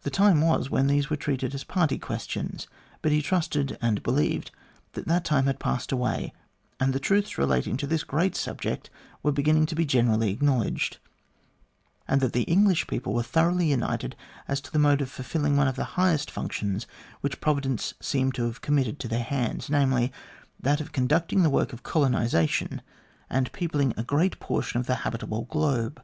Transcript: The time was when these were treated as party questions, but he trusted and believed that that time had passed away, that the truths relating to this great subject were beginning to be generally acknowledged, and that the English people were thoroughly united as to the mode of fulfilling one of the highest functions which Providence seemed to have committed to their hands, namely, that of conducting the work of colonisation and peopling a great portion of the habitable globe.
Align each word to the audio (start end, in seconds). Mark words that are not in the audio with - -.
The 0.00 0.10
time 0.10 0.40
was 0.40 0.70
when 0.70 0.88
these 0.88 1.08
were 1.08 1.14
treated 1.14 1.54
as 1.54 1.62
party 1.62 1.96
questions, 1.96 2.66
but 3.00 3.12
he 3.12 3.22
trusted 3.22 3.78
and 3.80 4.02
believed 4.02 4.50
that 4.94 5.06
that 5.06 5.24
time 5.24 5.46
had 5.46 5.60
passed 5.60 5.92
away, 5.92 6.32
that 6.80 6.90
the 6.90 6.98
truths 6.98 7.38
relating 7.38 7.76
to 7.76 7.86
this 7.86 8.02
great 8.02 8.34
subject 8.34 8.90
were 9.22 9.30
beginning 9.30 9.66
to 9.66 9.76
be 9.76 9.84
generally 9.84 10.32
acknowledged, 10.32 10.98
and 12.08 12.20
that 12.20 12.32
the 12.32 12.42
English 12.42 12.88
people 12.88 13.14
were 13.14 13.22
thoroughly 13.22 13.70
united 13.70 14.16
as 14.48 14.60
to 14.62 14.72
the 14.72 14.80
mode 14.80 15.00
of 15.00 15.08
fulfilling 15.08 15.56
one 15.56 15.68
of 15.68 15.76
the 15.76 15.84
highest 15.94 16.28
functions 16.28 16.88
which 17.20 17.40
Providence 17.40 17.94
seemed 18.00 18.34
to 18.34 18.46
have 18.46 18.62
committed 18.62 18.98
to 18.98 19.06
their 19.06 19.22
hands, 19.22 19.70
namely, 19.70 20.12
that 20.58 20.80
of 20.80 20.90
conducting 20.90 21.44
the 21.44 21.48
work 21.50 21.72
of 21.72 21.84
colonisation 21.84 22.82
and 23.30 23.52
peopling 23.52 23.94
a 23.96 24.02
great 24.02 24.40
portion 24.40 24.80
of 24.80 24.88
the 24.88 24.96
habitable 25.06 25.42
globe. 25.42 26.02